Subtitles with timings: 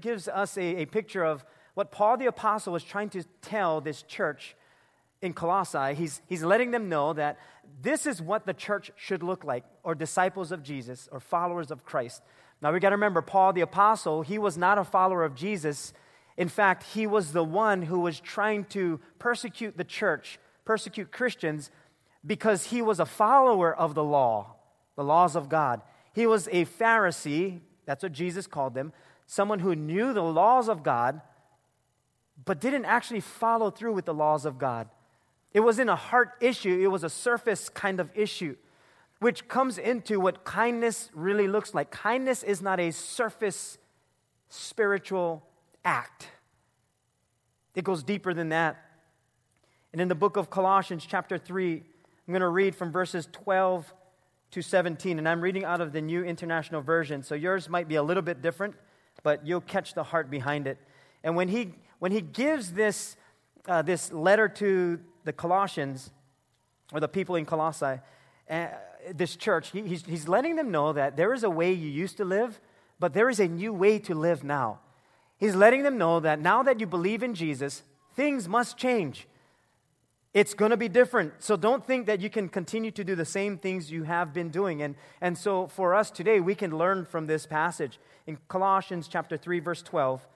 [0.00, 1.44] gives us a, a picture of
[1.74, 4.56] what Paul the Apostle was trying to tell this church
[5.20, 5.94] in Colossae.
[5.94, 7.38] He's, he's letting them know that
[7.82, 11.84] this is what the church should look like, or disciples of Jesus, or followers of
[11.84, 12.22] Christ.
[12.62, 15.92] Now we got to remember, Paul the Apostle, he was not a follower of Jesus.
[16.36, 21.70] In fact, he was the one who was trying to persecute the church, persecute Christians,
[22.24, 24.56] because he was a follower of the law,
[24.96, 25.80] the laws of God.
[26.12, 28.92] He was a Pharisee, that's what Jesus called them,
[29.26, 31.20] someone who knew the laws of God,
[32.44, 34.88] but didn't actually follow through with the laws of God.
[35.52, 38.56] It wasn't a heart issue, it was a surface kind of issue,
[39.20, 41.90] which comes into what kindness really looks like.
[41.90, 43.78] Kindness is not a surface
[44.48, 45.42] spiritual
[45.84, 46.28] act,
[47.74, 48.82] it goes deeper than that.
[49.92, 53.94] And in the book of Colossians, chapter 3, I'm going to read from verses 12
[54.50, 57.94] to 17, and I'm reading out of the New International Version, so yours might be
[57.94, 58.74] a little bit different,
[59.22, 60.78] but you'll catch the heart behind it.
[61.24, 63.16] And when he, when he gives this,
[63.66, 66.10] uh, this letter to the Colossians,
[66.92, 68.00] or the people in Colossae,
[68.48, 68.66] uh,
[69.12, 72.16] this church, he, he's, he's letting them know that there is a way you used
[72.18, 72.60] to live,
[72.98, 74.80] but there is a new way to live now.
[75.38, 77.82] He's letting them know that now that you believe in Jesus,
[78.14, 79.26] things must change.
[80.36, 81.32] It's going to be different.
[81.38, 84.50] So don't think that you can continue to do the same things you have been
[84.50, 84.82] doing.
[84.82, 87.98] And, and so for us today, we can learn from this passage.
[88.26, 90.26] In Colossians chapter 3, verse 12,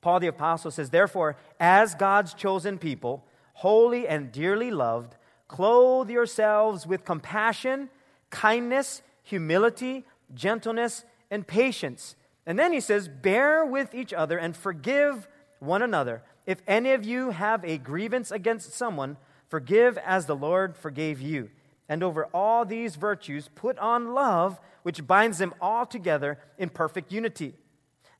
[0.00, 5.16] Paul the Apostle says, Therefore, as God's chosen people, holy and dearly loved,
[5.48, 7.90] clothe yourselves with compassion,
[8.30, 10.06] kindness, humility,
[10.36, 12.14] gentleness, and patience.
[12.46, 15.26] And then he says, Bear with each other and forgive
[15.58, 16.22] one another.
[16.48, 19.18] If any of you have a grievance against someone,
[19.48, 21.50] forgive as the Lord forgave you.
[21.88, 27.12] And over all these virtues, put on love, which binds them all together in perfect
[27.12, 27.54] unity.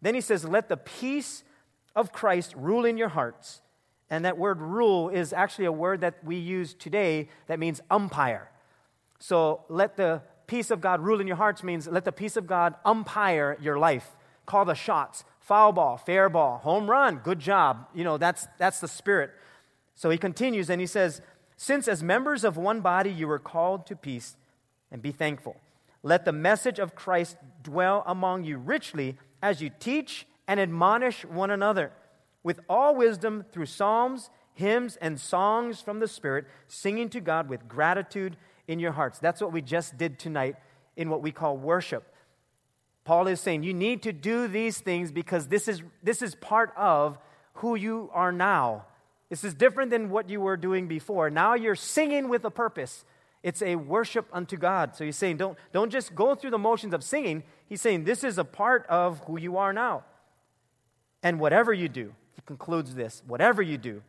[0.01, 1.43] Then he says, Let the peace
[1.97, 3.63] of Christ rule in your hearts
[4.11, 8.51] and that word rule is actually a word that we use today that means umpire.
[9.19, 12.47] So let the peace of God rule in your hearts means let the peace of
[12.47, 14.17] God umpire your life.
[14.47, 15.25] Call the shots.
[15.49, 17.87] Foul ball, fair ball, home run, good job.
[17.95, 19.31] You know, that's, that's the spirit.
[19.95, 21.23] So he continues and he says,
[21.57, 24.37] Since as members of one body you were called to peace,
[24.91, 25.57] and be thankful.
[26.03, 31.51] Let the message of Christ dwell among you richly as you teach and admonish one
[31.51, 31.93] another
[32.43, 37.67] with all wisdom through psalms, hymns, and songs from the Spirit, singing to God with
[37.67, 38.37] gratitude
[38.67, 39.19] in your hearts.
[39.19, 40.57] That's what we just did tonight
[40.95, 42.13] in what we call worship.
[43.09, 46.75] Paul is saying you need to do these things because this is, this is part
[46.77, 47.17] of
[47.55, 48.85] who you are now.
[49.31, 51.31] This is different than what you were doing before.
[51.31, 53.07] Now you're singing with a purpose.
[53.43, 54.95] It's a worship unto God.
[54.95, 57.45] So he's saying, don't, don't just go through the motions of singing.
[57.67, 60.05] He's saying, this is a part of who you are now.
[61.23, 64.03] And whatever you do, he concludes this whatever you do,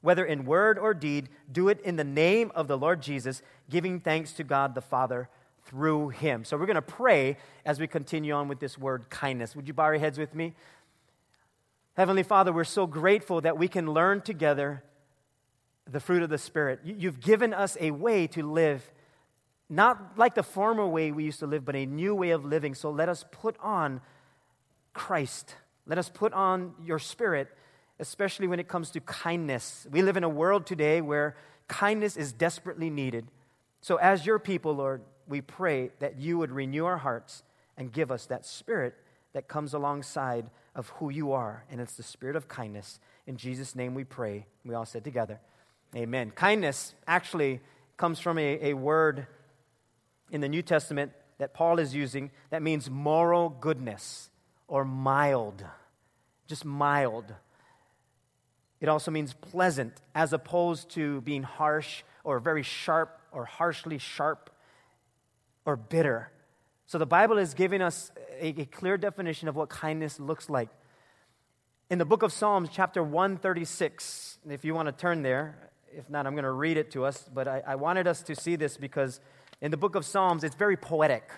[0.00, 3.40] whether in word or deed, do it in the name of the Lord Jesus,
[3.70, 5.28] giving thanks to God the Father
[5.66, 6.44] through him.
[6.44, 9.56] So we're going to pray as we continue on with this word kindness.
[9.56, 10.54] Would you bow your heads with me?
[11.96, 14.82] Heavenly Father, we're so grateful that we can learn together
[15.90, 16.80] the fruit of the Spirit.
[16.84, 18.90] You've given us a way to live,
[19.68, 22.74] not like the former way we used to live, but a new way of living.
[22.74, 24.00] So let us put on
[24.92, 27.48] Christ let us put on your spirit,
[27.98, 29.86] especially when it comes to kindness.
[29.90, 31.36] We live in a world today where
[31.68, 33.26] kindness is desperately needed.
[33.80, 37.42] So, as your people, Lord, we pray that you would renew our hearts
[37.76, 38.94] and give us that spirit
[39.32, 42.98] that comes alongside of who you are, and it's the spirit of kindness.
[43.26, 44.46] In Jesus' name we pray.
[44.64, 45.40] We all said together,
[45.94, 46.32] Amen.
[46.32, 47.60] Kindness actually
[47.96, 49.26] comes from a, a word
[50.30, 54.30] in the New Testament that Paul is using that means moral goodness
[54.66, 55.64] or mild,
[56.46, 57.32] just mild.
[58.80, 64.50] It also means pleasant, as opposed to being harsh or very sharp or harshly sharp
[65.64, 66.30] or bitter.
[66.86, 70.68] So the Bible is giving us a, a, clear definition of what kindness looks like.
[71.90, 76.26] In the book of Psalms, chapter 136, if you want to turn there, if not,
[76.26, 78.76] I'm going to read it to us, but I, I wanted us to see this
[78.76, 79.20] because
[79.60, 81.30] in the book of Psalms, it's very poetic.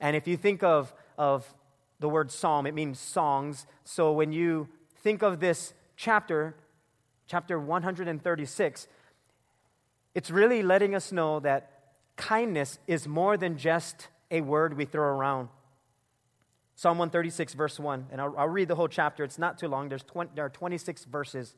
[0.00, 1.52] And if you think of, of
[1.98, 3.66] the word psalm, it means songs.
[3.84, 4.68] So when you
[5.02, 6.54] think of this chapter,
[7.26, 8.88] chapter 136,
[10.14, 11.75] it's really letting us know that
[12.16, 15.48] kindness is more than just a word we throw around.
[16.74, 19.24] Psalm 136, verse 1, and I'll, I'll read the whole chapter.
[19.24, 21.54] It's not too long, There's 20, there are 26 verses.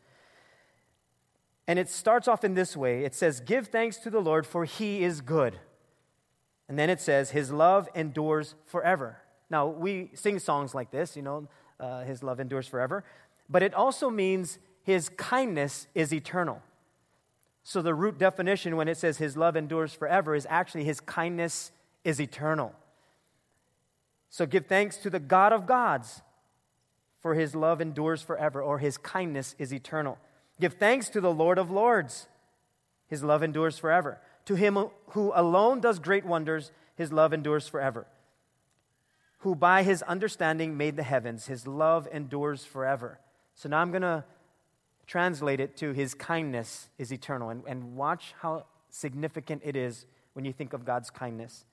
[1.67, 4.65] And it starts off in this way it says, Give thanks to the Lord, for
[4.65, 5.59] he is good.
[6.69, 9.19] And then it says, His love endures forever.
[9.51, 11.49] Now, we sing songs like this, you know,
[11.81, 13.05] uh, His love endures forever,
[13.49, 16.63] but it also means His kindness is eternal.
[17.69, 21.71] So, the root definition when it says His love endures forever is actually His kindness
[22.03, 22.73] is eternal.
[24.31, 26.23] So, give thanks to the God of gods,
[27.21, 30.17] for His love endures forever, or His kindness is eternal.
[30.59, 32.27] Give thanks to the Lord of lords,
[33.07, 34.19] His love endures forever.
[34.47, 38.07] To Him who alone does great wonders, His love endures forever
[39.43, 41.47] who by his understanding made the heavens.
[41.47, 43.21] His love endures forever.
[43.55, 44.25] So now I'm going to
[45.09, 47.51] translate it to his kindness is eternal.
[47.51, 51.65] And, and watch how significant it is when you think of God's kindness.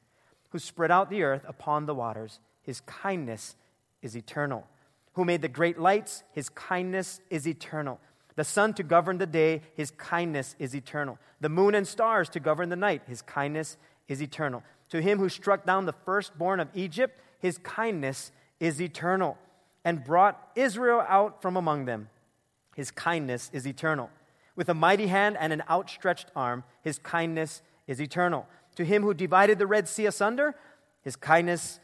[0.50, 2.40] Who spread out the earth upon the waters.
[2.64, 3.56] His kindness
[4.02, 4.66] is eternal.
[5.14, 6.24] Who made the great lights.
[6.32, 8.00] His kindness is eternal.
[8.36, 9.62] The sun to govern the day.
[9.76, 11.20] His kindness is eternal.
[11.40, 13.04] The moon and stars to govern the night.
[13.06, 13.78] His kindness
[14.08, 14.64] is eternal.
[14.90, 19.38] To him who struck down the firstborn of Egypt his kindness is eternal,
[19.84, 22.10] and brought Israel out from among them.
[22.76, 24.12] His kindness is eternal.
[24.56, 28.48] With a mighty hand and an outstretched arm, his kindness is eternal.
[28.76, 30.54] To him who divided the Red Sea asunder,
[31.02, 31.80] his kindness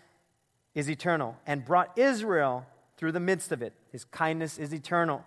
[0.76, 2.66] is eternal, and brought Israel
[2.98, 3.74] through the midst of it.
[3.92, 5.24] His kindness is eternal.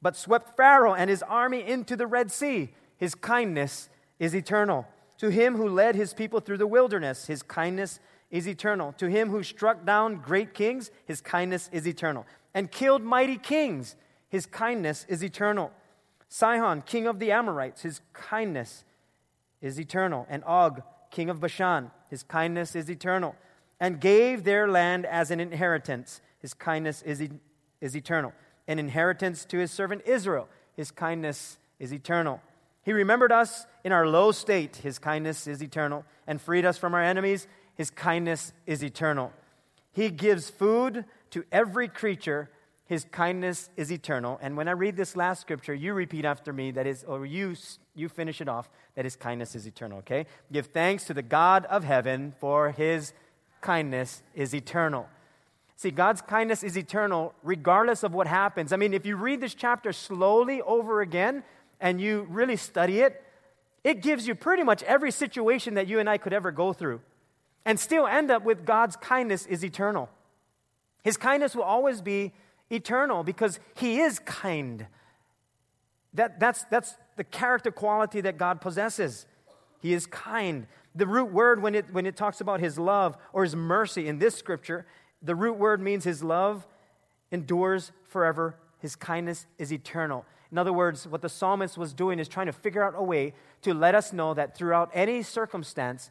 [0.00, 2.70] But swept Pharaoh and his army into the Red Sea.
[2.96, 3.88] His kindness
[4.18, 4.86] is eternal.
[5.18, 8.00] To him who led his people through the wilderness, his kindness
[8.30, 8.92] is eternal.
[8.94, 12.26] To him who struck down great kings, his kindness is eternal.
[12.54, 13.94] And killed mighty kings,
[14.32, 15.70] his kindness is eternal.
[16.30, 18.82] Sihon, king of the Amorites, his kindness
[19.60, 20.26] is eternal.
[20.30, 23.36] And Og, king of Bashan, his kindness is eternal.
[23.78, 27.30] And gave their land as an inheritance, his kindness is, e-
[27.82, 28.32] is eternal.
[28.66, 32.40] An inheritance to his servant Israel, his kindness is eternal.
[32.84, 36.94] He remembered us in our low state, his kindness is eternal, and freed us from
[36.94, 39.32] our enemies his kindness is eternal.
[39.92, 42.50] He gives food to every creature.
[42.92, 44.38] His kindness is eternal.
[44.42, 47.56] And when I read this last scripture, you repeat after me that is, or you,
[47.94, 50.26] you finish it off, that his kindness is eternal, okay?
[50.52, 53.14] Give thanks to the God of heaven, for his
[53.62, 55.08] kindness is eternal.
[55.76, 58.74] See, God's kindness is eternal regardless of what happens.
[58.74, 61.44] I mean, if you read this chapter slowly over again
[61.80, 63.24] and you really study it,
[63.84, 67.00] it gives you pretty much every situation that you and I could ever go through
[67.64, 70.10] and still end up with God's kindness is eternal.
[71.02, 72.34] His kindness will always be
[72.70, 74.86] eternal because He is kind.
[76.14, 79.26] That, that's, that's the character quality that God possesses.
[79.80, 80.66] He is kind.
[80.94, 84.18] The root word, when it, when it talks about His love or His mercy in
[84.18, 84.86] this scripture,
[85.22, 86.66] the root word means His love
[87.30, 90.24] endures forever, His kindness is eternal.
[90.50, 93.32] In other words, what the psalmist was doing is trying to figure out a way
[93.62, 96.10] to let us know that throughout any circumstance,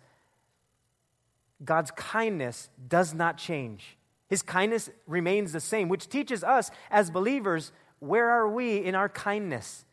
[1.63, 3.97] God's kindness does not change.
[4.31, 9.09] His kindness remains the same, which teaches us as believers where are we in our
[9.09, 9.83] kindness?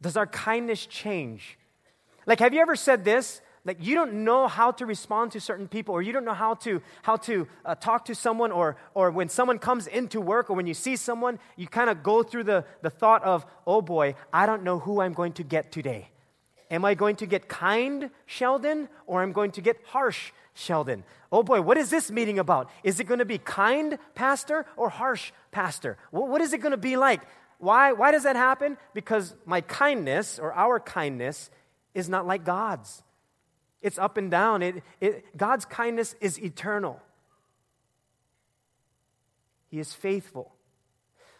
[0.00, 1.58] Does our kindness change?
[2.24, 3.42] Like, have you ever said this?
[3.66, 6.54] Like, you don't know how to respond to certain people, or you don't know how
[6.54, 10.54] to, how to uh, talk to someone, or, or when someone comes into work, or
[10.54, 14.14] when you see someone, you kind of go through the, the thought of, oh boy,
[14.32, 16.08] I don't know who I'm going to get today.
[16.70, 21.04] Am I going to get kind, Sheldon, or am I'm going to get harsh, Sheldon.
[21.30, 22.70] Oh boy, what is this meeting about?
[22.82, 25.98] Is it going to be kind pastor or harsh pastor?
[26.10, 27.20] What is it going to be like?
[27.58, 28.78] Why, why does that happen?
[28.94, 31.50] Because my kindness or our kindness
[31.94, 33.02] is not like God's.
[33.82, 34.62] It's up and down.
[34.62, 37.00] It, it, God's kindness is eternal,
[39.70, 40.55] He is faithful.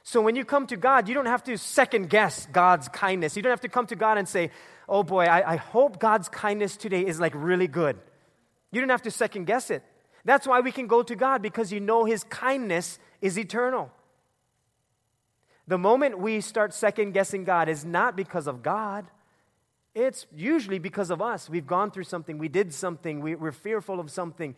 [0.09, 3.35] So when you come to God, you don't have to second guess God's kindness.
[3.35, 4.53] You don't have to come to God and say,
[4.89, 7.99] oh boy, I, I hope God's kindness today is like really good.
[8.71, 9.83] You don't have to second guess it.
[10.25, 13.91] That's why we can go to God because you know His kindness is eternal.
[15.67, 19.07] The moment we start second guessing God is not because of God,
[19.93, 21.51] it's usually because of us.
[21.51, 24.55] We've gone through something, we did something, we, are fearful of something.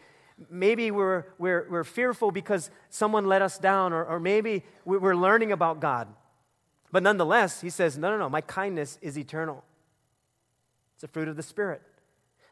[0.50, 5.52] Maybe we're, we're, we're fearful because someone let us down, or, or maybe we're learning
[5.52, 6.08] about God.
[6.90, 9.64] But nonetheless, he says, No, no, no, my kindness is eternal.
[10.94, 11.82] It's a fruit of the Spirit.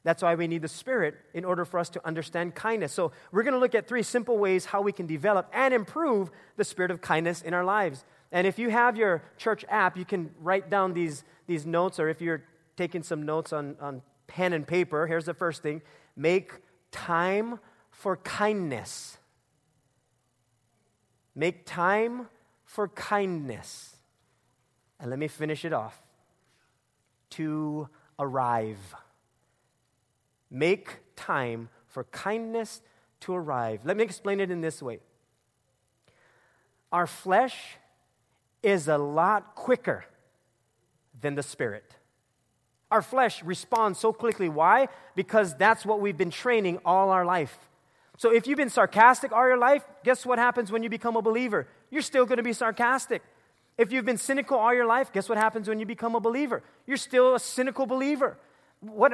[0.04, 2.92] That's why we need the Spirit in order for us to understand kindness.
[2.92, 6.30] So, we're going to look at three simple ways how we can develop and improve
[6.56, 8.04] the spirit of kindness in our lives.
[8.32, 12.08] And if you have your church app, you can write down these, these notes, or
[12.08, 12.42] if you're
[12.76, 15.82] taking some notes on, on pen and paper, here's the first thing
[16.16, 16.52] make
[16.90, 17.58] time
[17.96, 19.16] for kindness.
[21.34, 22.28] Make time
[22.64, 23.96] for kindness.
[25.00, 26.00] And let me finish it off.
[27.30, 27.88] To
[28.18, 28.94] arrive.
[30.50, 32.82] Make time for kindness
[33.20, 33.80] to arrive.
[33.84, 35.00] Let me explain it in this way
[36.92, 37.76] our flesh
[38.62, 40.04] is a lot quicker
[41.20, 41.96] than the spirit.
[42.90, 44.48] Our flesh responds so quickly.
[44.48, 44.88] Why?
[45.16, 47.58] Because that's what we've been training all our life.
[48.16, 51.22] So if you've been sarcastic all your life, guess what happens when you become a
[51.22, 51.68] believer?
[51.90, 53.22] You're still going to be sarcastic.
[53.76, 56.62] If you've been cynical all your life, guess what happens when you become a believer?
[56.86, 58.38] You're still a cynical believer.
[58.80, 59.12] What,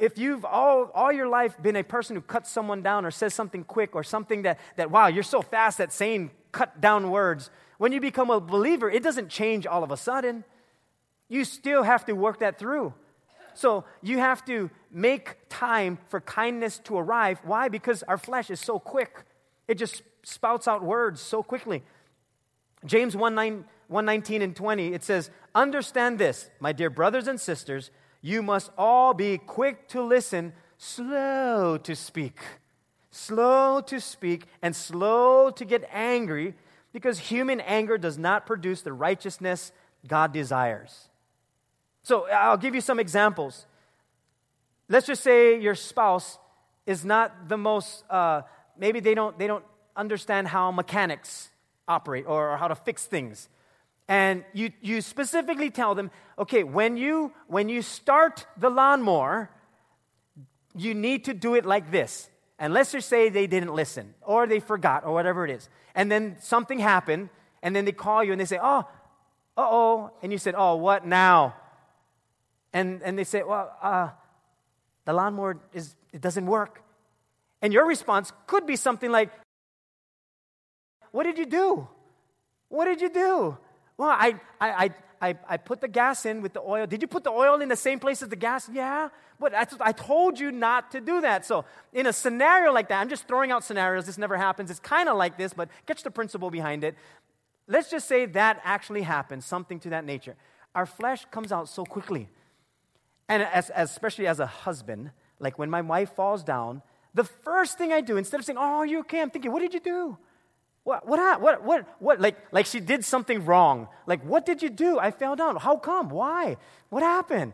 [0.00, 3.34] if you've all, all your life been a person who cuts someone down or says
[3.34, 7.50] something quick or something that, that, wow, you're so fast at saying cut down words,
[7.78, 10.44] when you become a believer, it doesn't change all of a sudden.
[11.28, 12.94] You still have to work that through.
[13.54, 17.40] So you have to make time for kindness to arrive.
[17.44, 17.68] Why?
[17.68, 19.24] Because our flesh is so quick,
[19.68, 21.82] it just spouts out words so quickly.
[22.84, 27.90] James 1, 9, 119 and 20, it says, Understand this, my dear brothers and sisters,
[28.20, 32.38] you must all be quick to listen, slow to speak.
[33.10, 36.54] Slow to speak and slow to get angry
[36.92, 39.72] because human anger does not produce the righteousness
[40.06, 41.08] God desires.
[42.02, 43.66] So I'll give you some examples.
[44.88, 46.38] Let's just say your spouse
[46.86, 48.42] is not the most, uh,
[48.76, 49.64] maybe they don't, they don't
[49.96, 51.50] understand how mechanics
[51.86, 53.48] operate or, or how to fix things.
[54.08, 59.48] And you, you specifically tell them, okay, when you, when you start the lawnmower,
[60.76, 62.28] you need to do it like this.
[62.58, 65.68] And let's just say they didn't listen or they forgot or whatever it is.
[65.94, 67.28] And then something happened,
[67.62, 68.88] and then they call you and they say, oh,
[69.56, 70.10] uh oh.
[70.22, 71.54] And you said, oh, what now?
[72.72, 74.08] And, and they say, well, uh,
[75.04, 76.82] the lawnmower is, it doesn't work.
[77.60, 79.30] And your response could be something like,
[81.10, 81.88] what did you do?
[82.68, 83.58] What did you do?
[83.96, 86.86] Well, I, I, I, I, put the gas in with the oil.
[86.86, 88.68] Did you put the oil in the same place as the gas?
[88.72, 89.10] Yeah.
[89.38, 91.44] But I, I told you not to do that.
[91.46, 94.06] So, in a scenario like that, I'm just throwing out scenarios.
[94.06, 94.70] This never happens.
[94.70, 96.96] It's kind of like this, but catch the principle behind it.
[97.68, 100.34] Let's just say that actually happens, something to that nature.
[100.74, 102.28] Our flesh comes out so quickly.
[103.28, 106.82] And as, as, especially as a husband, like when my wife falls down,
[107.14, 109.20] the first thing I do, instead of saying, Oh, are you okay?
[109.20, 110.18] I'm thinking, What did you do?
[110.84, 113.88] What, what, what, what, what, like, like she did something wrong.
[114.06, 114.98] Like, what did you do?
[114.98, 115.56] I fell down.
[115.56, 116.08] How come?
[116.08, 116.56] Why?
[116.88, 117.52] What happened?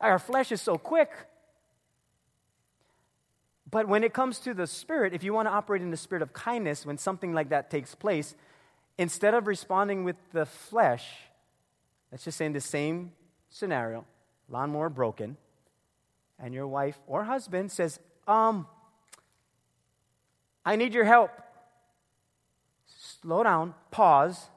[0.00, 1.10] Our flesh is so quick.
[3.70, 6.22] But when it comes to the spirit, if you want to operate in the spirit
[6.22, 8.34] of kindness, when something like that takes place,
[8.98, 11.06] instead of responding with the flesh,
[12.10, 13.12] let's just say in the same
[13.50, 14.04] scenario,
[14.48, 15.36] lawnmower broken,
[16.38, 18.66] and your wife or husband says, Um,
[20.64, 21.30] I need your help.
[22.86, 24.48] Slow down, pause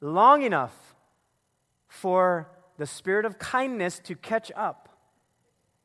[0.00, 0.94] long enough
[1.88, 4.88] for the spirit of kindness to catch up.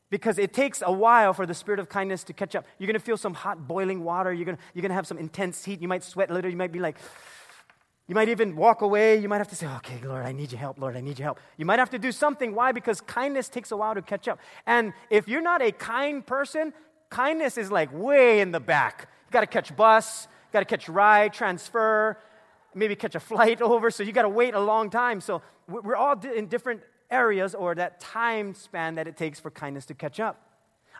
[0.09, 2.65] Because it takes a while for the spirit of kindness to catch up.
[2.77, 4.31] You're to feel some hot boiling water.
[4.31, 5.81] You're going you're to have some intense heat.
[5.81, 6.51] You might sweat a little.
[6.51, 6.97] You might be like,
[8.07, 9.17] you might even walk away.
[9.17, 10.79] You might have to say, okay, Lord, I need your help.
[10.79, 11.39] Lord, I need your help.
[11.57, 12.53] You might have to do something.
[12.53, 12.71] Why?
[12.71, 14.39] Because kindness takes a while to catch up.
[14.65, 16.73] And if you're not a kind person,
[17.09, 19.07] kindness is like way in the back.
[19.27, 22.17] You got to catch bus, got to catch ride, transfer,
[22.75, 23.89] maybe catch a flight over.
[23.89, 25.21] So you got to wait a long time.
[25.21, 29.85] So we're all in different areas or that time span that it takes for kindness
[29.85, 30.49] to catch up.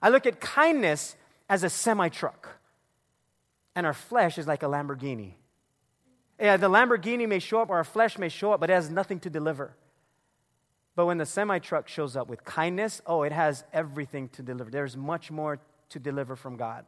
[0.01, 1.15] I look at kindness
[1.49, 2.59] as a semi truck,
[3.75, 5.33] and our flesh is like a Lamborghini.
[6.39, 8.89] Yeah, the Lamborghini may show up or our flesh may show up, but it has
[8.89, 9.75] nothing to deliver.
[10.95, 14.69] But when the semi truck shows up with kindness, oh, it has everything to deliver.
[14.69, 15.59] There's much more
[15.89, 16.85] to deliver from God.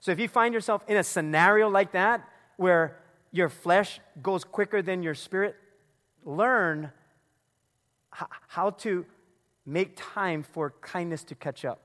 [0.00, 2.26] So if you find yourself in a scenario like that,
[2.56, 2.98] where
[3.32, 5.56] your flesh goes quicker than your spirit,
[6.24, 6.90] learn
[8.14, 9.06] h- how to
[9.64, 11.80] make time for kindness to catch up.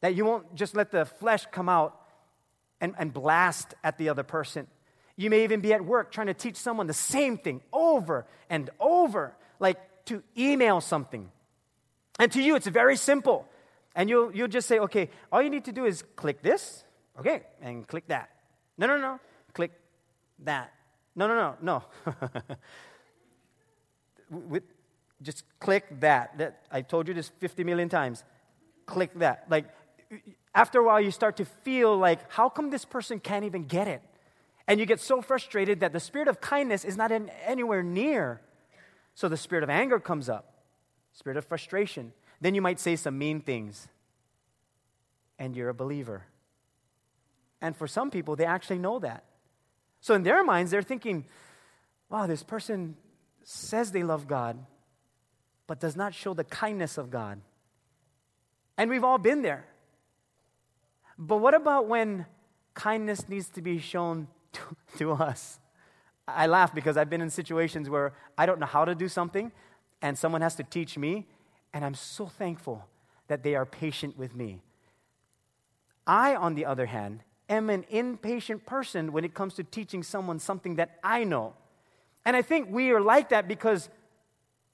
[0.00, 2.00] That you won't just let the flesh come out
[2.80, 4.66] and, and blast at the other person.
[5.18, 8.70] You may even be at work trying to teach someone the same thing over and
[8.78, 11.28] over, like to email something.
[12.20, 13.44] And to you, it's very simple.
[13.96, 16.84] And you'll, you'll just say, okay, all you need to do is click this,
[17.18, 18.30] okay, and click that.
[18.78, 19.18] No, no, no,
[19.54, 19.72] click
[20.44, 20.72] that.
[21.16, 21.82] No, no, no, no.
[24.48, 24.62] With,
[25.20, 26.38] just click that.
[26.38, 26.62] that.
[26.70, 28.22] I told you this 50 million times.
[28.86, 29.46] Click that.
[29.50, 29.64] Like,
[30.54, 33.88] after a while, you start to feel like, how come this person can't even get
[33.88, 34.00] it?
[34.68, 38.42] And you get so frustrated that the spirit of kindness is not in, anywhere near.
[39.14, 40.58] So the spirit of anger comes up,
[41.12, 42.12] spirit of frustration.
[42.42, 43.88] Then you might say some mean things,
[45.38, 46.26] and you're a believer.
[47.62, 49.24] And for some people, they actually know that.
[50.00, 51.24] So in their minds, they're thinking,
[52.10, 52.94] wow, this person
[53.42, 54.58] says they love God,
[55.66, 57.40] but does not show the kindness of God.
[58.76, 59.64] And we've all been there.
[61.18, 62.26] But what about when
[62.74, 64.60] kindness needs to be shown to,
[64.98, 65.58] to us?
[66.26, 69.50] I laugh because I've been in situations where I don't know how to do something
[70.02, 71.26] and someone has to teach me,
[71.72, 72.86] and I'm so thankful
[73.26, 74.62] that they are patient with me.
[76.06, 80.38] I, on the other hand, am an impatient person when it comes to teaching someone
[80.38, 81.54] something that I know.
[82.24, 83.88] And I think we are like that because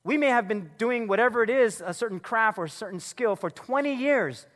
[0.02, 3.36] we may have been doing whatever it is, a certain craft or a certain skill
[3.36, 4.46] for 20 years.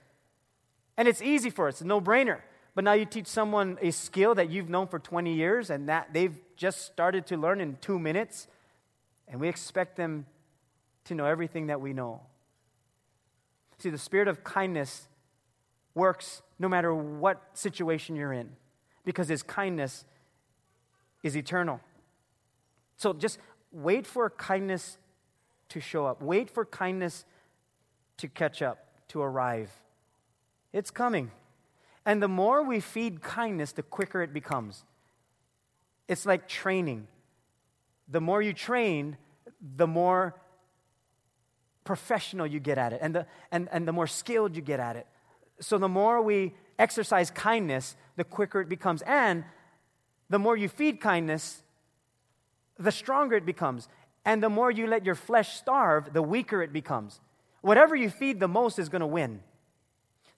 [0.97, 2.41] And it's easy for us, no brainer.
[2.79, 6.13] But now you teach someone a skill that you've known for 20 years and that
[6.13, 8.47] they've just started to learn in two minutes,
[9.27, 10.27] and we expect them
[11.07, 12.21] to know everything that we know.
[13.79, 15.09] See, the spirit of kindness
[15.97, 18.51] works no matter what situation you're in
[19.05, 20.05] because his kindness
[21.25, 21.81] is eternal.
[22.97, 23.41] So just
[23.73, 24.99] wait for kindness
[25.71, 27.25] to show up, wait for kindness
[28.19, 29.73] to catch up, to arrive.
[30.73, 31.33] It's coming.
[32.09, 34.83] And the more we feed kindness, the quicker it becomes.
[36.09, 37.07] It's like training.
[38.09, 39.19] The more you train,
[39.77, 40.35] the more
[41.85, 44.97] professional you get at it and the, and, and the more skilled you get at
[44.97, 45.07] it.
[45.61, 49.03] So the more we exercise kindness, the quicker it becomes.
[49.03, 49.45] And
[50.31, 51.63] the more you feed kindness,
[52.79, 53.87] the stronger it becomes.
[54.25, 57.21] And the more you let your flesh starve, the weaker it becomes.
[57.61, 59.43] Whatever you feed the most is going to win.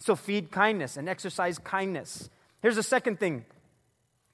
[0.00, 2.28] So feed kindness and exercise kindness.
[2.62, 3.44] Here's the second thing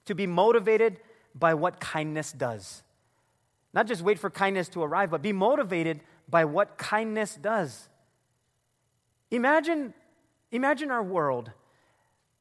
[0.05, 0.99] to be motivated
[1.35, 2.81] by what kindness does.
[3.73, 7.89] Not just wait for kindness to arrive, but be motivated by what kindness does.
[9.29, 9.93] Imagine,
[10.51, 11.51] imagine our world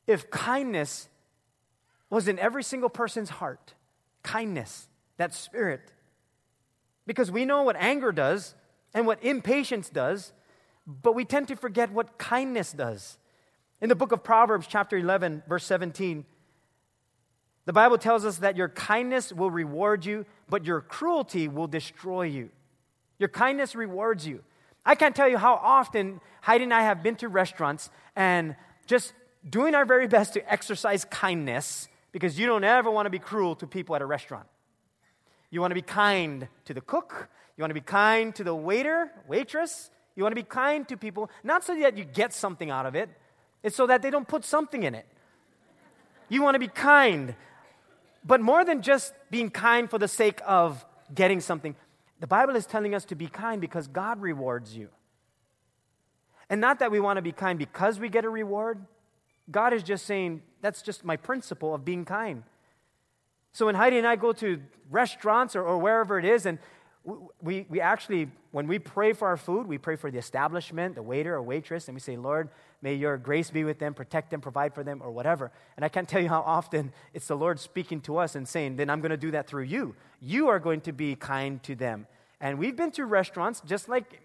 [0.06, 1.08] if kindness
[2.08, 3.74] was in every single person's heart.
[4.22, 5.92] Kindness, that spirit.
[7.06, 8.54] Because we know what anger does
[8.94, 10.32] and what impatience does,
[10.86, 13.18] but we tend to forget what kindness does.
[13.80, 16.24] In the book of Proverbs, chapter 11, verse 17,
[17.66, 22.22] the Bible tells us that your kindness will reward you, but your cruelty will destroy
[22.22, 22.50] you.
[23.18, 24.42] Your kindness rewards you.
[24.84, 28.54] I can't tell you how often Heidi and I have been to restaurants and
[28.86, 29.12] just
[29.48, 33.56] doing our very best to exercise kindness because you don't ever want to be cruel
[33.56, 34.46] to people at a restaurant.
[35.50, 38.54] You want to be kind to the cook, you want to be kind to the
[38.54, 42.70] waiter, waitress, you want to be kind to people, not so that you get something
[42.70, 43.10] out of it,
[43.62, 45.06] it's so that they don't put something in it.
[46.28, 47.34] You want to be kind,
[48.24, 51.76] but more than just being kind for the sake of getting something,
[52.18, 54.88] the Bible is telling us to be kind because God rewards you.
[56.48, 58.84] And not that we want to be kind because we get a reward.
[59.50, 62.42] God is just saying, that's just my principle of being kind.
[63.52, 66.58] So when Heidi and I go to restaurants or, or wherever it is, and
[67.40, 71.02] we, we actually, when we pray for our food, we pray for the establishment, the
[71.02, 72.48] waiter or waitress, and we say, Lord,
[72.82, 75.52] may your grace be with them, protect them, provide for them, or whatever.
[75.76, 78.76] And I can't tell you how often it's the Lord speaking to us and saying,
[78.76, 79.94] then I'm going to do that through you.
[80.20, 82.06] You are going to be kind to them.
[82.40, 84.20] And we've been to restaurants, just like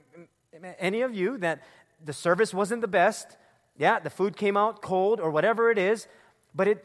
[0.79, 1.61] any of you, that
[2.03, 3.37] the service wasn't the best.
[3.77, 6.07] Yeah, the food came out cold or whatever it is,
[6.55, 6.83] but, it,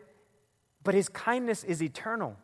[0.85, 2.37] but his kindness is eternal.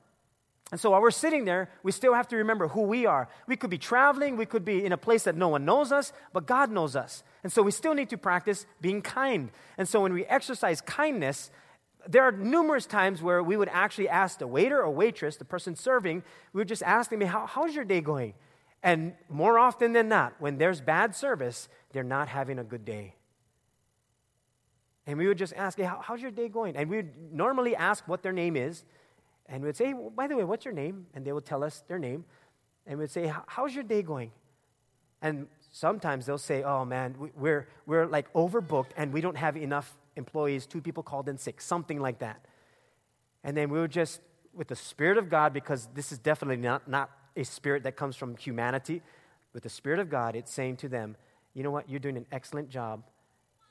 [0.73, 3.29] And so while we're sitting there, we still have to remember who we are.
[3.47, 6.13] We could be traveling, we could be in a place that no one knows us,
[6.33, 7.23] but God knows us.
[7.45, 9.51] And so we still need to practice being kind.
[9.79, 11.51] And so when we exercise kindness,
[12.09, 15.77] there are numerous times where we would actually ask the waiter or waitress, the person
[15.77, 18.35] serving, we would just ask them, How, How's your day going?
[18.83, 23.15] And more often than not, when there's bad service, they're not having a good day.
[25.07, 26.77] And we would just ask, hey, how's your day going?
[26.77, 28.85] And we would normally ask what their name is.
[29.49, 31.07] And we'd say, well, by the way, what's your name?
[31.15, 32.25] And they would tell us their name.
[32.87, 34.31] And we'd say, how's your day going?
[35.21, 39.97] And sometimes they'll say, oh man, we're, we're like overbooked and we don't have enough
[40.17, 40.67] employees.
[40.67, 42.45] Two people called in sick, something like that.
[43.45, 44.21] And then we would just,
[44.53, 48.17] with the Spirit of God, because this is definitely not, not a spirit that comes
[48.17, 49.01] from humanity,
[49.53, 51.17] with the Spirit of God, it's saying to them,
[51.55, 53.03] you know what, you're doing an excellent job.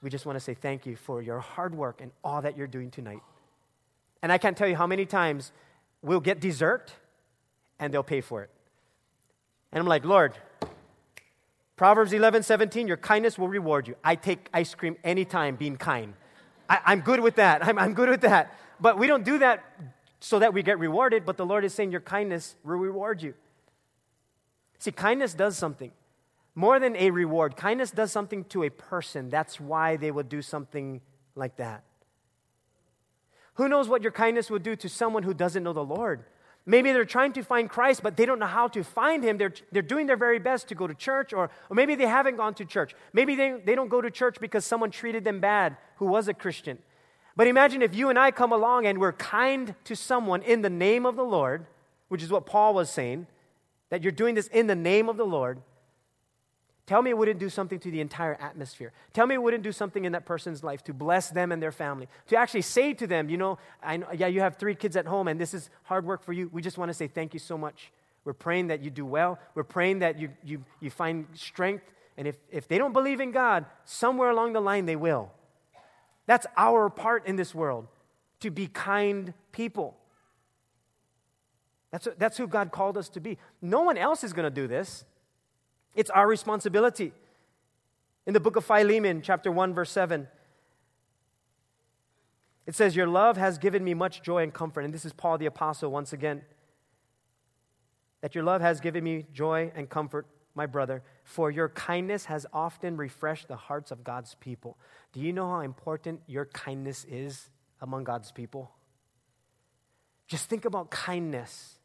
[0.02, 2.68] We just want to say thank you for your hard work and all that you're
[2.68, 3.22] doing tonight.
[4.22, 5.52] And I can't tell you how many times
[6.02, 6.94] we'll get dessert
[7.80, 8.50] and they'll pay for it.
[9.72, 10.38] And I'm like, Lord,
[11.76, 13.96] Proverbs 11, 17, your kindness will reward you.
[14.04, 16.14] I take ice cream anytime being kind.
[16.70, 17.66] I, am good with that.
[17.66, 18.56] I'm, I'm good with that.
[18.80, 19.64] But we don't do that
[20.20, 23.34] so that we get rewarded, but the Lord is saying your kindness will reward you.
[24.78, 25.92] See, kindness does something.
[26.54, 29.30] More than a reward, kindness does something to a person.
[29.30, 31.02] That's why they would do something
[31.36, 31.84] like that.
[33.56, 36.24] Who knows what your kindness would do to someone who doesn't know the Lord?
[36.66, 39.38] Maybe they're trying to find Christ, but they don't know how to find him.
[39.38, 42.38] They're, they're doing their very best to go to church, or, or maybe they haven't
[42.38, 42.94] gone to church.
[43.14, 46.34] Maybe they, they don't go to church because someone treated them bad who was a
[46.34, 46.78] Christian.
[47.36, 50.70] But imagine if you and I come along and we're kind to someone in the
[50.70, 51.66] name of the Lord,
[52.10, 53.26] which is what Paul was saying,
[53.90, 55.62] that you're doing this in the name of the Lord.
[56.92, 58.92] Tell me it wouldn't do something to the entire atmosphere.
[59.14, 61.72] Tell me it wouldn't do something in that person's life to bless them and their
[61.72, 62.10] family.
[62.28, 65.06] To actually say to them, you know, I know, yeah, you have three kids at
[65.06, 66.50] home and this is hard work for you.
[66.52, 67.94] We just want to say thank you so much.
[68.26, 69.40] We're praying that you do well.
[69.56, 71.86] We're praying that you, you, you find strength.
[72.18, 75.32] And if, if they don't believe in God, somewhere along the line they will.
[76.26, 77.88] That's our part in this world,
[78.42, 79.96] to be kind people.
[81.92, 83.38] That's, that's who God called us to be.
[83.62, 85.06] No one else is going to do this.
[85.96, 87.14] It's our responsibility.
[88.26, 90.28] In the book of Philemon, chapter 1, verse 7,
[92.66, 94.86] it says, Your love has given me much joy and comfort.
[94.86, 96.44] And this is Paul the Apostle once again.
[98.22, 102.46] That your love has given me joy and comfort, my brother, for your kindness has
[102.54, 104.78] often refreshed the hearts of God's people.
[105.12, 107.50] Do you know how important your kindness is
[107.82, 108.72] among God's people?
[110.28, 111.80] Just think about kindness.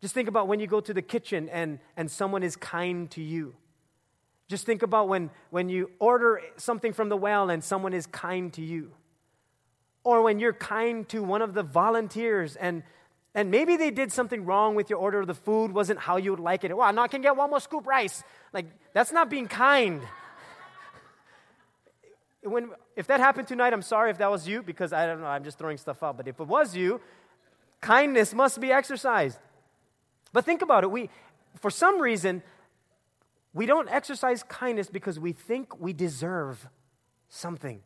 [0.00, 3.22] Just think about when you go to the kitchen and, and someone is kind to
[3.22, 3.54] you.
[4.48, 8.52] Just think about when, when you order something from the well and someone is kind
[8.54, 8.92] to you.
[10.02, 12.82] Or when you're kind to one of the volunteers and,
[13.34, 16.30] and maybe they did something wrong with your order, of the food wasn't how you
[16.30, 16.74] would like it.
[16.76, 18.24] Well, now I can get one more scoop rice.
[18.52, 20.00] Like, that's not being kind.
[22.42, 25.26] when, if that happened tonight, I'm sorry if that was you because I don't know,
[25.26, 26.16] I'm just throwing stuff out.
[26.16, 27.00] But if it was you,
[27.80, 29.38] kindness must be exercised.
[30.32, 30.90] But think about it.
[30.90, 31.10] We,
[31.60, 32.42] for some reason,
[33.52, 36.68] we don't exercise kindness because we think we deserve
[37.28, 37.82] something.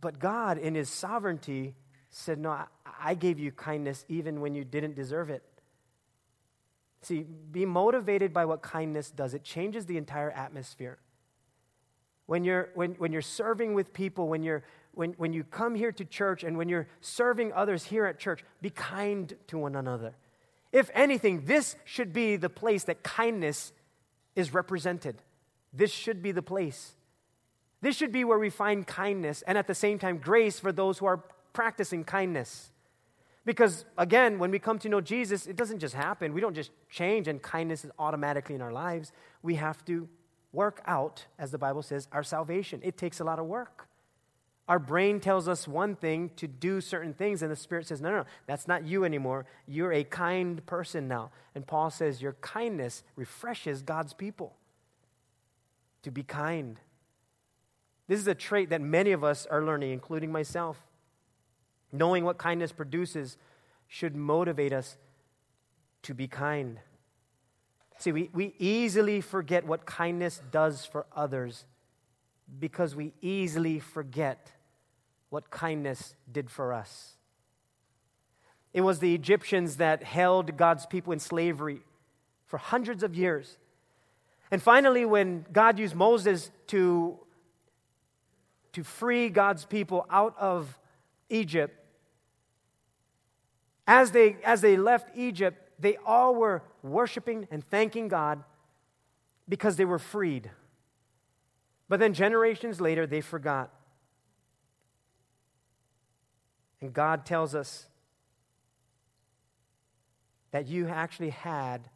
[0.00, 1.74] But God, in His sovereignty,
[2.10, 2.64] said, No,
[3.00, 5.42] I gave you kindness even when you didn't deserve it.
[7.02, 10.98] See, be motivated by what kindness does, it changes the entire atmosphere.
[12.26, 14.62] When you're, when, when you're serving with people, when you're,
[14.98, 18.44] when, when you come here to church and when you're serving others here at church,
[18.60, 20.16] be kind to one another.
[20.72, 23.72] If anything, this should be the place that kindness
[24.34, 25.22] is represented.
[25.72, 26.96] This should be the place.
[27.80, 30.98] This should be where we find kindness and at the same time grace for those
[30.98, 32.72] who are practicing kindness.
[33.44, 36.34] Because again, when we come to know Jesus, it doesn't just happen.
[36.34, 39.12] We don't just change and kindness is automatically in our lives.
[39.44, 40.08] We have to
[40.52, 42.80] work out, as the Bible says, our salvation.
[42.82, 43.88] It takes a lot of work.
[44.68, 48.10] Our brain tells us one thing to do certain things, and the Spirit says, no,
[48.10, 49.46] no, no, that's not you anymore.
[49.66, 51.30] You're a kind person now.
[51.54, 54.54] And Paul says, your kindness refreshes God's people.
[56.02, 56.78] To be kind.
[58.08, 60.78] This is a trait that many of us are learning, including myself.
[61.90, 63.38] Knowing what kindness produces
[63.86, 64.98] should motivate us
[66.02, 66.78] to be kind.
[67.96, 71.64] See, we, we easily forget what kindness does for others
[72.60, 74.52] because we easily forget
[75.30, 77.14] what kindness did for us.
[78.72, 81.80] It was the Egyptians that held God's people in slavery
[82.46, 83.58] for hundreds of years.
[84.50, 87.18] And finally, when God used Moses to,
[88.72, 90.78] to free God's people out of
[91.28, 91.74] Egypt,
[93.86, 98.42] as they, as they left Egypt, they all were worshiping and thanking God
[99.48, 100.50] because they were freed.
[101.88, 103.70] But then generations later, they forgot.
[106.80, 107.86] And God tells us
[110.50, 111.88] that you actually had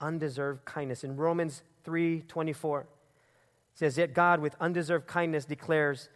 [0.00, 1.04] undeserved kindness.
[1.04, 2.86] In Romans 3:24
[3.74, 6.08] says yet God with undeserved kindness declares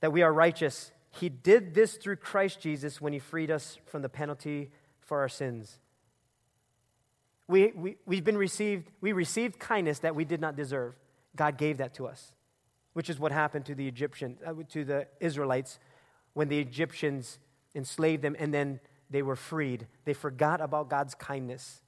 [0.00, 0.92] that we are righteous.
[1.10, 5.28] He did this through Christ Jesus when he freed us from the penalty for our
[5.28, 5.78] sins.
[7.46, 10.94] We, we, we've been received, we received kindness that we did not deserve.
[11.36, 12.32] God gave that to us,
[12.94, 15.78] which is what happened to the Egyptians, uh, to the Israelites
[16.32, 17.38] when the Egyptians
[17.74, 19.86] enslaved them, and then they were freed.
[20.04, 21.82] They forgot about God's kindness.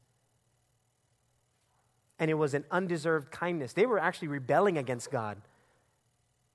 [2.19, 3.73] And it was an undeserved kindness.
[3.73, 5.39] They were actually rebelling against God.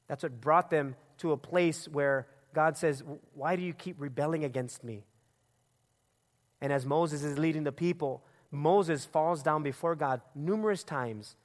[0.08, 4.44] That's what brought them to a place where God says, Why do you keep rebelling
[4.44, 5.06] against me?
[6.62, 11.36] And as Moses is leading the people, Moses falls down before God numerous times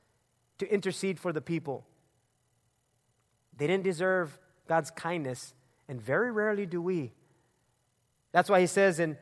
[0.59, 1.87] to intercede for the people.
[3.57, 5.55] They didn't deserve God's kindness,
[5.89, 7.13] and very rarely do we.
[8.37, 9.17] That's why he says in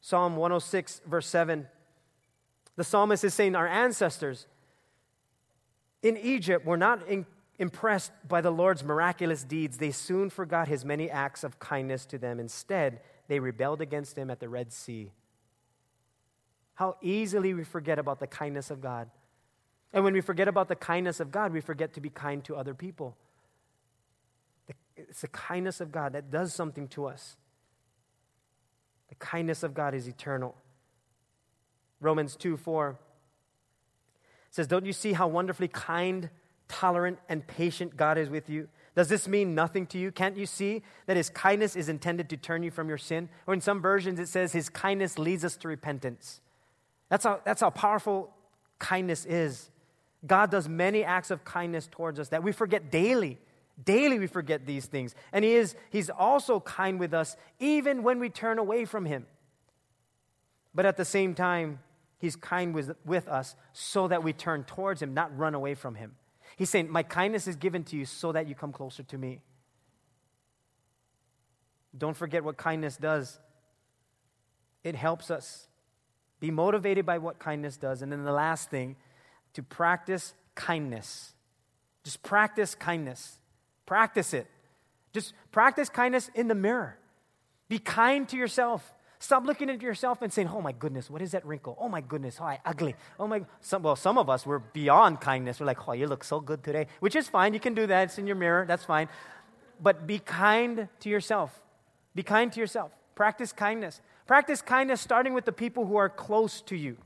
[0.00, 1.66] Psalm 106, verse 7,
[2.76, 4.46] the psalmist is saying, Our ancestors
[6.04, 7.26] in Egypt were not in,
[7.58, 9.78] impressed by the Lord's miraculous deeds.
[9.78, 12.38] They soon forgot his many acts of kindness to them.
[12.38, 15.10] Instead, they rebelled against him at the Red Sea.
[16.74, 19.10] How easily we forget about the kindness of God.
[19.92, 22.54] And when we forget about the kindness of God, we forget to be kind to
[22.54, 23.16] other people.
[24.96, 27.36] It's the kindness of God that does something to us.
[29.18, 30.54] The kindness of God is eternal.
[32.00, 32.98] Romans 2 4
[34.50, 36.30] says, Don't you see how wonderfully kind,
[36.68, 38.68] tolerant, and patient God is with you?
[38.94, 40.10] Does this mean nothing to you?
[40.10, 43.28] Can't you see that His kindness is intended to turn you from your sin?
[43.46, 46.40] Or in some versions, it says His kindness leads us to repentance.
[47.08, 48.30] That's how, that's how powerful
[48.78, 49.70] kindness is.
[50.26, 53.38] God does many acts of kindness towards us that we forget daily.
[53.82, 55.14] Daily we forget these things.
[55.32, 59.26] And he is he's also kind with us even when we turn away from him.
[60.74, 61.80] But at the same time,
[62.18, 65.94] he's kind with, with us so that we turn towards him, not run away from
[65.94, 66.14] him.
[66.56, 69.40] He's saying, My kindness is given to you so that you come closer to me.
[71.96, 73.38] Don't forget what kindness does.
[74.84, 75.68] It helps us
[76.40, 78.02] be motivated by what kindness does.
[78.02, 78.96] And then the last thing,
[79.54, 81.32] to practice kindness.
[82.04, 83.38] Just practice kindness.
[83.88, 84.46] Practice it.
[85.14, 86.98] Just practice kindness in the mirror.
[87.70, 88.92] Be kind to yourself.
[89.18, 91.74] Stop looking at yourself and saying, Oh my goodness, what is that wrinkle?
[91.80, 92.96] Oh my goodness, oh, I ugly.
[93.18, 95.58] Oh my, some, well, some of us, we're beyond kindness.
[95.58, 97.54] We're like, Oh, you look so good today, which is fine.
[97.54, 98.02] You can do that.
[98.02, 98.66] It's in your mirror.
[98.68, 99.08] That's fine.
[99.80, 101.58] But be kind to yourself.
[102.14, 102.92] Be kind to yourself.
[103.14, 104.02] Practice kindness.
[104.26, 106.98] Practice kindness starting with the people who are close to you.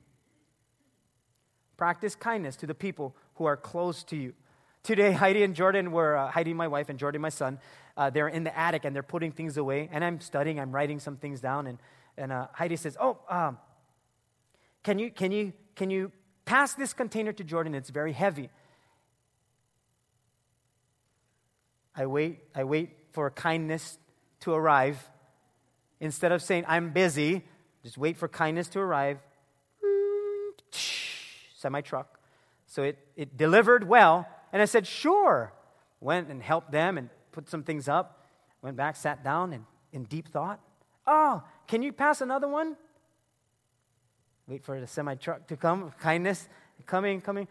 [1.77, 4.33] Practice kindness to the people who are close to you.
[4.83, 7.59] Today, Heidi and Jordan were, uh, Heidi, my wife, and Jordan, my son,
[7.97, 9.89] uh, they're in the attic and they're putting things away.
[9.93, 11.67] And I'm studying, I'm writing some things down.
[11.67, 11.79] And,
[12.17, 13.59] and uh, Heidi says, Oh, um,
[14.83, 16.11] can, you, can, you, can you
[16.45, 17.75] pass this container to Jordan?
[17.75, 18.51] It's very heavy.
[21.95, 23.99] I wait, I wait for kindness
[24.41, 25.11] to arrive.
[26.01, 27.45] Instead of saying, I'm busy,
[27.85, 29.19] just wait for kindness to arrive.
[31.57, 32.19] Semi truck.
[32.67, 34.27] So it, it delivered well.
[34.53, 35.53] And I said, Sure.
[36.01, 38.27] Went and helped them and put some things up.
[38.61, 40.61] Went back, sat down, and in deep thought.
[41.07, 42.77] Oh, can you pass another one?
[44.47, 45.93] Wait for the semi truck to come.
[46.01, 46.49] Kindness.
[46.87, 47.47] Coming, coming.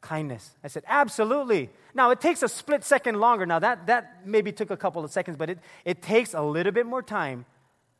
[0.00, 0.54] Kindness.
[0.62, 1.70] I said, absolutely.
[1.94, 3.46] Now, it takes a split second longer.
[3.46, 6.72] Now, that, that maybe took a couple of seconds, but it, it takes a little
[6.72, 7.46] bit more time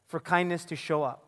[0.07, 1.25] for kindness to show up.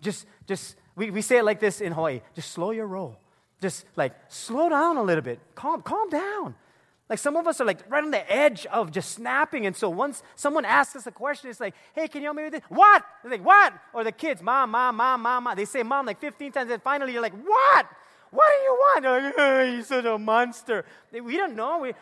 [0.00, 3.16] Just, just we, we say it like this in Hawaii just slow your roll.
[3.60, 5.40] Just like slow down a little bit.
[5.54, 6.54] Calm, calm down.
[7.08, 9.64] Like some of us are like right on the edge of just snapping.
[9.64, 12.44] And so once someone asks us a question, it's like, hey, can you help me
[12.44, 12.62] with this?
[12.68, 13.02] What?
[13.22, 13.72] They're like, what?
[13.94, 15.56] Or the kids, mom, mom, mom, mom, mom.
[15.56, 17.86] They say mom like 15 times, and finally you're like, what?
[18.30, 19.02] What do you want?
[19.02, 20.84] They're like, oh, you're such a monster.
[21.12, 21.78] We don't know.
[21.78, 21.94] We,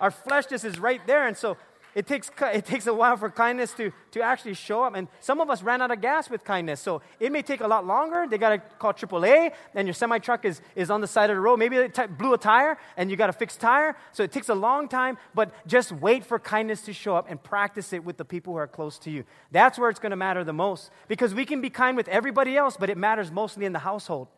[0.00, 1.26] our flesh just is right there.
[1.26, 1.56] And so
[1.94, 4.94] it takes, it takes a while for kindness to, to actually show up.
[4.94, 6.80] And some of us ran out of gas with kindness.
[6.80, 8.26] So it may take a lot longer.
[8.28, 11.36] They got to call AAA, and your semi truck is, is on the side of
[11.36, 11.58] the road.
[11.58, 13.96] Maybe it t- blew a tire, and you got to fix tire.
[14.12, 17.42] So it takes a long time, but just wait for kindness to show up and
[17.42, 19.24] practice it with the people who are close to you.
[19.50, 20.90] That's where it's going to matter the most.
[21.08, 24.28] Because we can be kind with everybody else, but it matters mostly in the household.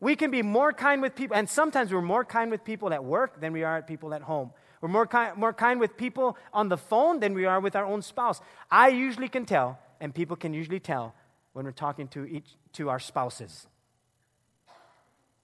[0.00, 3.04] We can be more kind with people, and sometimes we're more kind with people at
[3.04, 4.50] work than we are at people at home.
[4.84, 7.86] We're more kind, more kind with people on the phone than we are with our
[7.86, 8.42] own spouse.
[8.70, 11.14] I usually can tell, and people can usually tell
[11.54, 13.66] when we're talking to, each, to our spouses.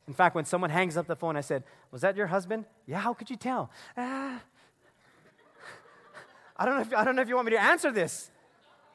[0.07, 2.67] In fact, when someone hangs up the phone, I said, Was that your husband?
[2.87, 3.71] Yeah, how could you tell?
[3.97, 4.43] Ah.
[6.59, 8.31] I, don't know if, I don't know if you want me to answer this.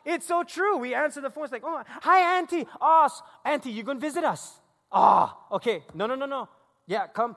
[0.05, 0.77] It's so true.
[0.77, 1.45] We answer the phone.
[1.45, 2.67] It's like, Oh, hi, Auntie.
[2.79, 3.09] Oh,
[3.43, 4.59] Auntie, you going to visit us?
[4.91, 5.81] Ah, oh, okay.
[5.95, 6.49] No, no, no, no.
[6.85, 7.35] Yeah, come,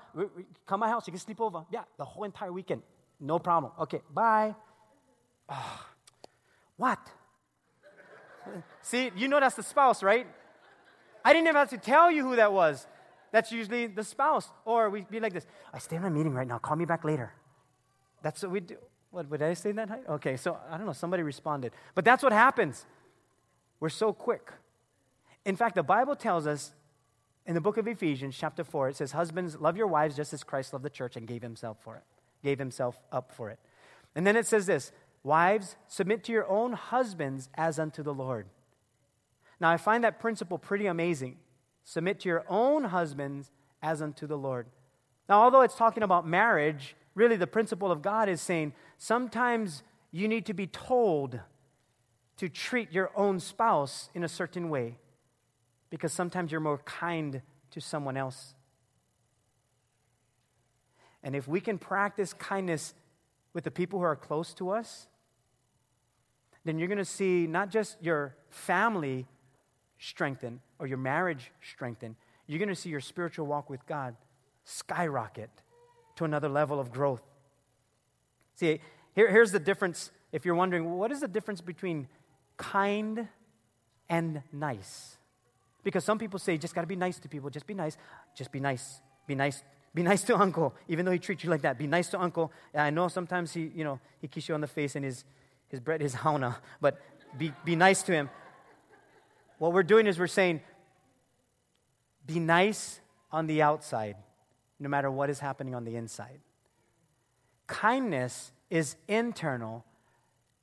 [0.66, 1.06] come my house.
[1.06, 1.64] You can sleep over.
[1.70, 2.82] Yeah, the whole entire weekend.
[3.20, 3.72] No problem.
[3.80, 4.54] Okay, bye.
[5.48, 5.86] Oh,
[6.76, 6.98] what?
[8.82, 10.26] See, you know that's the spouse, right?
[11.24, 12.86] I didn't even have to tell you who that was.
[13.32, 14.48] That's usually the spouse.
[14.64, 16.58] Or we'd be like this I stay in a meeting right now.
[16.58, 17.32] Call me back later.
[18.22, 18.76] That's what we do.
[19.10, 20.04] What, would I say that?
[20.08, 20.92] Okay, so I don't know.
[20.92, 21.72] Somebody responded.
[21.94, 22.86] But that's what happens.
[23.80, 24.52] We're so quick.
[25.44, 26.72] In fact, the Bible tells us
[27.46, 30.44] in the book of Ephesians, chapter 4, it says, Husbands, love your wives just as
[30.44, 32.02] Christ loved the church and gave himself for it
[32.42, 33.58] gave himself up for it.
[34.14, 38.46] And then it says this Wives, submit to your own husbands as unto the Lord.
[39.60, 41.36] Now, I find that principle pretty amazing.
[41.84, 43.50] Submit to your own husbands
[43.82, 44.66] as unto the Lord.
[45.28, 50.28] Now, although it's talking about marriage, really the principle of God is saying sometimes you
[50.28, 51.40] need to be told
[52.36, 54.96] to treat your own spouse in a certain way
[55.90, 58.54] because sometimes you're more kind to someone else.
[61.22, 62.94] And if we can practice kindness
[63.52, 65.08] with the people who are close to us,
[66.64, 69.26] then you're going to see not just your family
[69.98, 74.16] strengthen or your marriage strengthen, you're going to see your spiritual walk with God
[74.64, 75.50] skyrocket
[76.16, 77.22] to another level of growth.
[78.54, 78.80] See,
[79.14, 80.10] here, here's the difference.
[80.32, 82.08] If you're wondering, what is the difference between
[82.56, 83.28] kind
[84.08, 85.16] and nice?
[85.84, 87.50] Because some people say, just got to be nice to people.
[87.50, 87.96] Just be nice.
[88.36, 89.00] Just be nice.
[89.26, 89.62] Be nice.
[89.94, 91.78] Be nice to uncle, even though he treats you like that.
[91.78, 92.52] Be nice to uncle.
[92.74, 95.24] I know sometimes he, you know, he kisses you on the face and his,
[95.68, 97.00] his bread is hauna, but
[97.36, 98.30] be, be nice to him.
[99.58, 100.60] What we're doing is we're saying,
[102.26, 103.00] be nice
[103.32, 104.16] on the outside,
[104.78, 106.40] no matter what is happening on the inside.
[107.66, 109.84] Kindness is internal,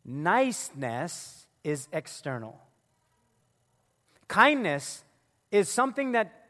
[0.05, 2.59] niceness is external.
[4.27, 5.03] Kindness
[5.51, 6.44] is something that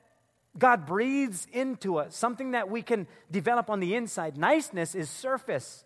[0.57, 4.37] God breathes into us, something that we can develop on the inside.
[4.37, 5.83] Niceness is surface.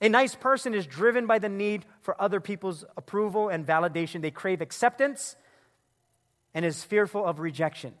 [0.00, 4.22] A nice person is driven by the need for other people's approval and validation.
[4.22, 5.36] They crave acceptance
[6.54, 7.94] and is fearful of rejection.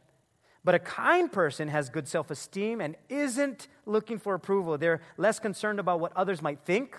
[0.64, 4.78] But a kind person has good self esteem and isn't looking for approval.
[4.78, 6.96] They're less concerned about what others might think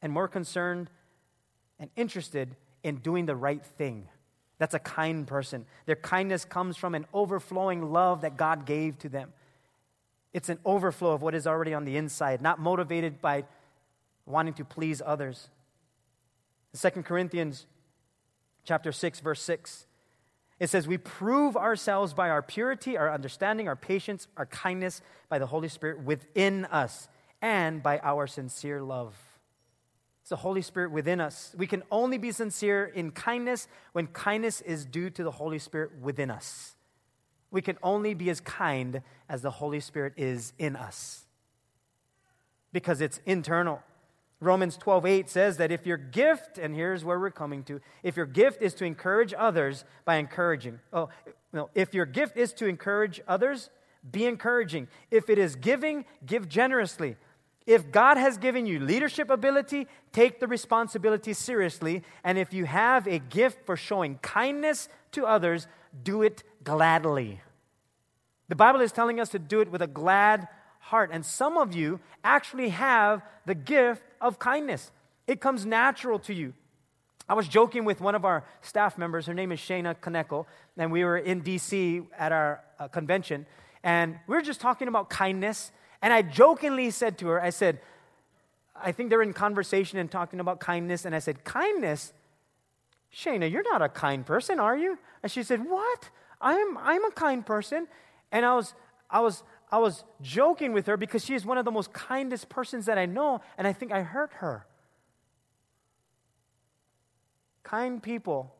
[0.00, 0.90] and more concerned
[1.78, 4.08] and interested in doing the right thing.
[4.64, 5.66] That's a kind person.
[5.84, 9.34] Their kindness comes from an overflowing love that God gave to them.
[10.32, 13.44] It's an overflow of what is already on the inside, not motivated by
[14.24, 15.50] wanting to please others.
[16.72, 17.66] In 2 Corinthians
[18.64, 19.86] chapter 6 verse 6
[20.58, 25.38] it says we prove ourselves by our purity, our understanding, our patience, our kindness by
[25.38, 27.10] the Holy Spirit within us
[27.42, 29.33] and by our sincere love.
[30.24, 31.54] It's the Holy Spirit within us.
[31.54, 35.90] We can only be sincere in kindness when kindness is due to the Holy Spirit
[36.00, 36.76] within us.
[37.50, 41.26] We can only be as kind as the Holy Spirit is in us
[42.72, 43.82] because it's internal.
[44.40, 48.16] Romans 12, 8 says that if your gift, and here's where we're coming to, if
[48.16, 51.10] your gift is to encourage others by encouraging, oh,
[51.52, 53.68] no, if your gift is to encourage others,
[54.10, 54.88] be encouraging.
[55.10, 57.16] If it is giving, give generously.
[57.66, 62.02] If God has given you leadership ability, take the responsibility seriously.
[62.22, 65.66] And if you have a gift for showing kindness to others,
[66.02, 67.40] do it gladly.
[68.48, 70.46] The Bible is telling us to do it with a glad
[70.78, 71.10] heart.
[71.12, 74.90] And some of you actually have the gift of kindness,
[75.26, 76.52] it comes natural to you.
[77.26, 79.24] I was joking with one of our staff members.
[79.24, 80.44] Her name is Shayna Kaneko,
[80.76, 83.46] and we were in DC at our uh, convention,
[83.82, 85.72] and we were just talking about kindness
[86.04, 87.80] and I jokingly said to her, I said,
[88.76, 91.06] I think they're in conversation and talking about kindness.
[91.06, 92.12] And I said, Kindness?
[93.10, 94.98] Shayna, you're not a kind person, are you?
[95.22, 96.10] And she said, What?
[96.42, 97.88] I'm, I'm a kind person.
[98.30, 98.74] And I was,
[99.08, 102.50] I, was, I was joking with her because she is one of the most kindest
[102.50, 104.66] persons that I know, and I think I hurt her.
[107.62, 108.54] Kind people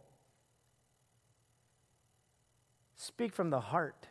[2.96, 4.08] speak from the heart.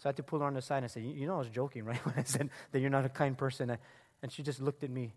[0.00, 1.50] So I had to pull her on the side and say, You know, I was
[1.50, 2.04] joking, right?
[2.04, 3.76] When I said that you're not a kind person.
[4.22, 5.12] And she just looked at me.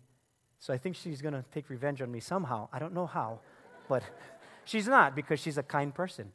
[0.58, 2.68] So I think she's going to take revenge on me somehow.
[2.72, 3.40] I don't know how,
[3.88, 4.02] but
[4.64, 6.32] she's not because she's a kind person.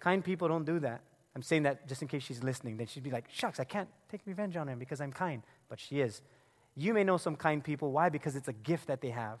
[0.00, 1.00] Kind people don't do that.
[1.34, 2.76] I'm saying that just in case she's listening.
[2.76, 5.42] Then she'd be like, Shucks, I can't take revenge on him because I'm kind.
[5.68, 6.22] But she is.
[6.76, 7.92] You may know some kind people.
[7.92, 8.08] Why?
[8.08, 9.40] Because it's a gift that they have,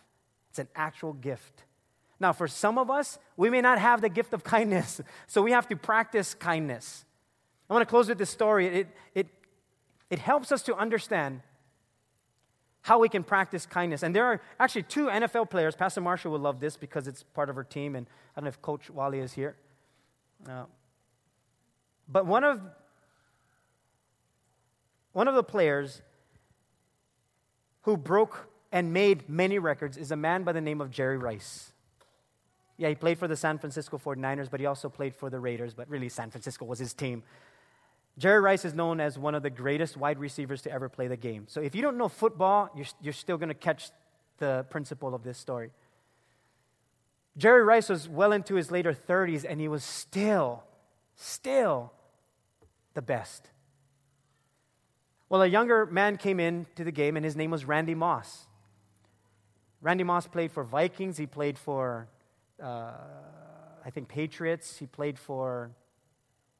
[0.50, 1.64] it's an actual gift.
[2.18, 5.52] Now, for some of us, we may not have the gift of kindness, so we
[5.52, 7.04] have to practice kindness.
[7.72, 8.66] I want to close with this story.
[8.66, 9.26] It, it,
[10.10, 11.40] it helps us to understand
[12.82, 14.02] how we can practice kindness.
[14.02, 15.74] And there are actually two NFL players.
[15.74, 18.06] Pastor Marshall will love this because it's part of her team, and
[18.36, 19.56] I don't know if Coach Wally is here.
[20.46, 20.64] Uh,
[22.06, 22.60] but one of
[25.14, 26.02] one of the players
[27.84, 31.72] who broke and made many records is a man by the name of Jerry Rice.
[32.76, 35.72] Yeah, he played for the San Francisco 49ers, but he also played for the Raiders,
[35.72, 37.22] but really San Francisco was his team.
[38.18, 41.16] Jerry Rice is known as one of the greatest wide receivers to ever play the
[41.16, 41.46] game.
[41.48, 43.90] So if you don't know football, you're, you're still going to catch
[44.38, 45.70] the principle of this story.
[47.36, 50.64] Jerry Rice was well into his later 30s, and he was still,
[51.16, 51.92] still
[52.92, 53.48] the best.
[55.30, 58.46] Well, a younger man came in to the game, and his name was Randy Moss.
[59.80, 61.16] Randy Moss played for Vikings.
[61.16, 62.06] He played for,
[62.62, 62.92] uh,
[63.82, 64.76] I think, Patriots.
[64.76, 65.70] He played for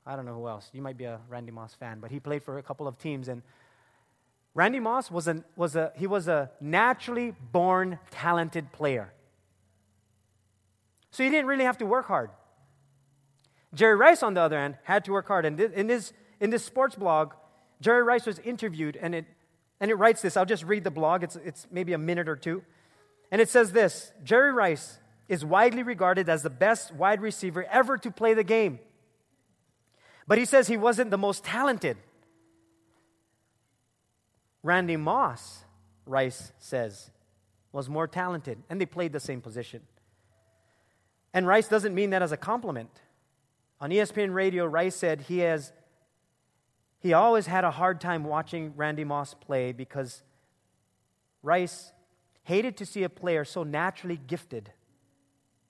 [0.06, 0.68] I don't know who else.
[0.72, 3.28] You might be a Randy Moss fan, but he played for a couple of teams.
[3.28, 3.42] And
[4.54, 9.12] Randy Moss was, a was a, he was a naturally born talented player.
[11.10, 12.30] So he didn't really have to work hard.
[13.74, 15.46] Jerry Rice, on the other hand, had to work hard.
[15.46, 17.32] And in this, in this sports blog,
[17.80, 19.26] Jerry Rice was interviewed, and it,
[19.80, 20.36] and it writes this.
[20.36, 22.62] I'll just read the blog, it's, it's maybe a minute or two.
[23.30, 24.98] And it says this Jerry Rice
[25.28, 28.78] is widely regarded as the best wide receiver ever to play the game.
[30.26, 31.96] But he says he wasn't the most talented.
[34.62, 35.64] Randy Moss,
[36.06, 37.10] Rice says,
[37.72, 39.82] was more talented, and they played the same position.
[41.34, 42.90] And Rice doesn't mean that as a compliment.
[43.80, 45.72] On ESPN radio, Rice said he has
[47.00, 50.22] he always had a hard time watching Randy Moss play because
[51.42, 51.92] Rice
[52.44, 54.70] hated to see a player so naturally gifted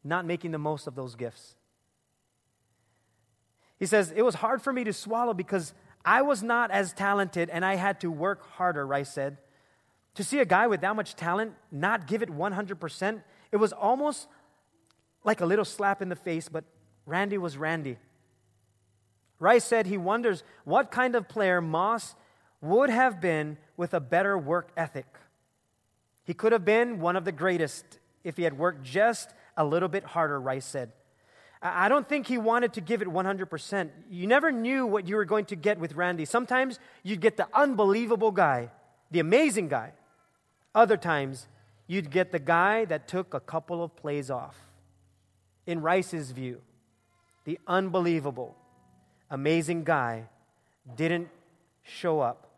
[0.05, 1.57] not making the most of those gifts.
[3.83, 5.75] He says, It was hard for me to swallow because
[6.05, 9.39] I was not as talented and I had to work harder, Rice said.
[10.15, 14.29] To see a guy with that much talent not give it 100%, it was almost
[15.25, 16.63] like a little slap in the face, but
[17.07, 17.99] Randy was Randy.
[19.41, 22.15] Rice said he wonders what kind of player Moss
[22.61, 25.09] would have been with a better work ethic.
[26.23, 29.89] He could have been one of the greatest if he had worked just a little
[29.89, 30.93] bit harder, Rice said.
[31.63, 33.91] I don't think he wanted to give it 100%.
[34.11, 36.25] You never knew what you were going to get with Randy.
[36.25, 38.71] Sometimes you'd get the unbelievable guy,
[39.13, 39.93] the amazing guy.
[40.75, 41.47] Other times,
[41.87, 44.57] you'd get the guy that took a couple of plays off.
[45.65, 46.61] In Rice's view,
[47.45, 48.57] the unbelievable,
[49.31, 50.25] amazing guy
[50.97, 51.29] didn't
[51.85, 52.49] show up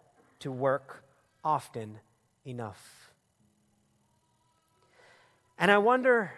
[0.41, 1.05] to work
[1.45, 1.99] often
[2.47, 3.11] enough.
[5.59, 6.33] And I wonder,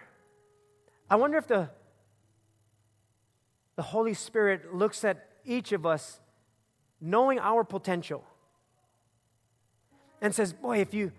[1.09, 1.71] I wonder if the,
[3.77, 6.21] the Holy Spirit looks at each of us
[7.01, 8.25] knowing our potential
[10.21, 11.13] and says, Boy, if you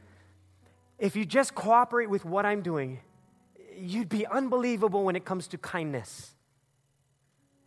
[0.99, 2.99] if you just cooperate with what I'm doing,
[3.77, 6.33] you'd be unbelievable when it comes to kindness.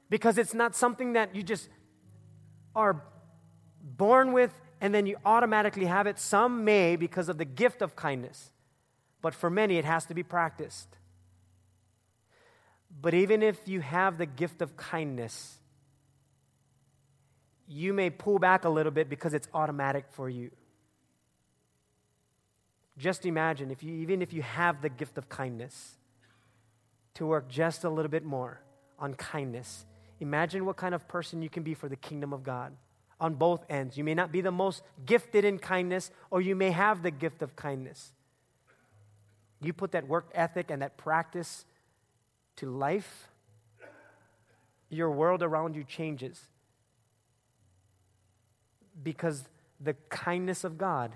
[0.09, 1.69] Because it's not something that you just
[2.75, 3.05] are
[3.81, 6.19] born with and then you automatically have it.
[6.19, 8.51] Some may because of the gift of kindness,
[9.23, 10.97] but for many it has to be practiced.
[13.01, 15.59] But even if you have the gift of kindness,
[17.67, 20.51] you may pull back a little bit because it's automatic for you.
[22.99, 25.97] Just imagine if you, even if you have the gift of kindness,
[27.15, 28.61] to work just a little bit more
[28.99, 29.87] on kindness.
[30.21, 32.77] Imagine what kind of person you can be for the kingdom of God
[33.19, 33.97] on both ends.
[33.97, 37.41] You may not be the most gifted in kindness, or you may have the gift
[37.41, 38.13] of kindness.
[39.63, 41.65] You put that work ethic and that practice
[42.61, 43.29] to life,
[44.91, 46.39] your world around you changes.
[49.03, 49.45] Because
[49.81, 51.13] the kindness of God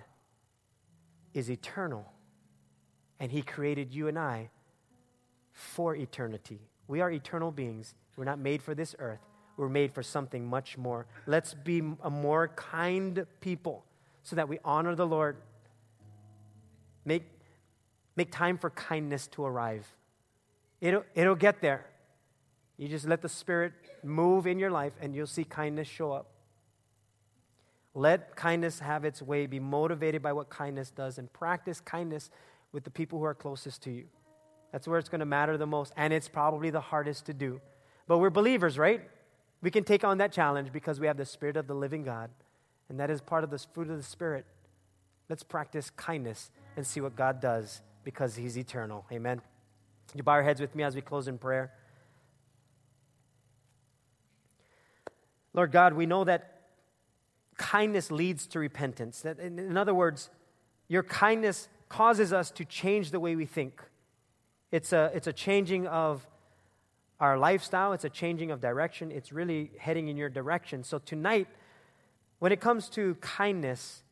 [1.34, 2.10] is eternal.
[3.20, 4.50] And He created you and I
[5.52, 6.60] for eternity.
[6.88, 7.94] We are eternal beings.
[8.16, 9.20] We're not made for this earth,
[9.56, 11.06] we're made for something much more.
[11.26, 13.84] Let's be a more kind people
[14.22, 15.36] so that we honor the Lord.
[17.04, 17.24] Make,
[18.16, 19.86] make time for kindness to arrive.
[20.84, 21.86] It'll, it'll get there.
[22.76, 23.72] You just let the Spirit
[24.02, 26.26] move in your life, and you'll see kindness show up.
[27.94, 29.46] Let kindness have its way.
[29.46, 32.28] Be motivated by what kindness does and practice kindness
[32.70, 34.04] with the people who are closest to you.
[34.72, 37.62] That's where it's going to matter the most, and it's probably the hardest to do.
[38.06, 39.00] But we're believers, right?
[39.62, 42.28] We can take on that challenge because we have the Spirit of the living God,
[42.90, 44.44] and that is part of the fruit of the Spirit.
[45.30, 49.06] Let's practice kindness and see what God does because He's eternal.
[49.10, 49.40] Amen.
[50.12, 51.72] You bow your heads with me as we close in prayer.
[55.52, 56.62] Lord God, we know that
[57.56, 59.20] kindness leads to repentance.
[59.22, 60.30] That, in, other words,
[60.88, 63.80] your kindness causes us to change the way we think.
[64.72, 66.26] It's a, it's a changing of
[67.20, 69.12] our lifestyle, it's a changing of direction.
[69.12, 70.82] It's really heading in your direction.
[70.82, 71.46] So tonight,
[72.40, 74.02] when it comes to kindness,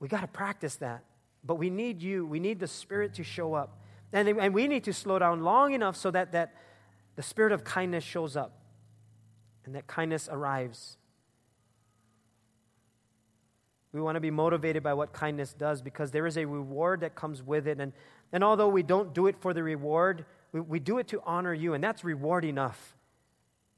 [0.00, 1.04] we got to practice that.
[1.44, 3.81] But we need you, we need the Spirit to show up.
[4.12, 6.54] And, and we need to slow down long enough so that, that
[7.16, 8.58] the Spirit of kindness shows up
[9.64, 10.96] and that kindness arrives.
[13.92, 17.14] We want to be motivated by what kindness does because there is a reward that
[17.14, 17.78] comes with it.
[17.78, 17.92] And,
[18.32, 21.52] and although we don't do it for the reward, we, we do it to honor
[21.52, 22.96] you, and that's reward enough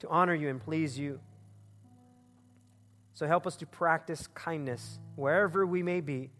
[0.01, 1.18] to honor you and please you.
[3.14, 6.30] So help us to practice kindness wherever we may be,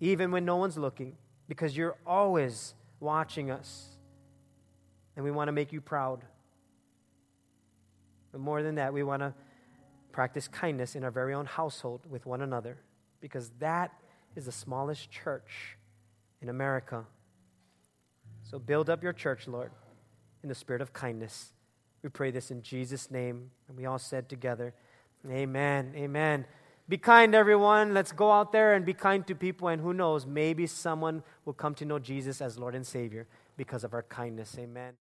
[0.00, 1.16] even when no one's looking,
[1.48, 3.88] because you're always watching us.
[5.16, 6.24] And we want to make you proud.
[8.30, 9.34] But more than that, we want to
[10.12, 12.78] practice kindness in our very own household with one another
[13.20, 13.92] because that
[14.36, 15.76] is the smallest church
[16.40, 17.04] in America.
[18.42, 19.70] So build up your church, Lord,
[20.42, 21.52] in the spirit of kindness.
[22.02, 23.50] We pray this in Jesus' name.
[23.68, 24.74] And we all said together,
[25.30, 25.92] Amen.
[25.96, 26.46] Amen.
[26.88, 27.94] Be kind, everyone.
[27.94, 29.68] Let's go out there and be kind to people.
[29.68, 33.26] And who knows, maybe someone will come to know Jesus as Lord and Savior
[33.56, 34.56] because of our kindness.
[34.58, 34.94] Amen.